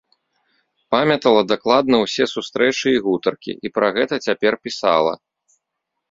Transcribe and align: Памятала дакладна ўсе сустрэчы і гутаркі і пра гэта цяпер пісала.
Памятала 0.93 1.41
дакладна 1.51 1.95
ўсе 2.03 2.25
сустрэчы 2.35 2.87
і 2.93 3.01
гутаркі 3.05 3.53
і 3.69 3.71
пра 3.75 3.87
гэта 3.99 4.15
цяпер 4.27 4.53
пісала. 4.69 5.13